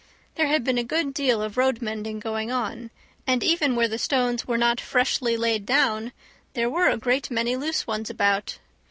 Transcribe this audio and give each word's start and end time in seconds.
There 0.33 0.47
had 0.47 0.63
been 0.63 0.79
a 0.79 0.83
good 0.83 1.13
deal 1.13 1.43
of 1.43 1.57
road 1.57 1.79
mending 1.79 2.19
going 2.19 2.49
on, 2.51 2.89
and 3.27 3.43
even 3.43 3.75
where 3.75 3.87
the 3.87 3.99
stones 3.99 4.47
were 4.47 4.57
not 4.57 4.81
freshly 4.81 5.37
laid 5.37 5.63
down 5.63 6.11
there 6.55 6.71
were 6.71 6.89
a 6.89 6.97
great 6.97 7.29
many 7.29 7.55
loose 7.55 7.85
ones 7.85 8.09
about. 8.09 8.57